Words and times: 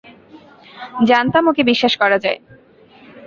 জানতাম 1.09 1.43
ওকে 1.47 1.61
বিশ্বাস 1.63 1.93
করা 2.01 2.17
যায়। 2.19 2.39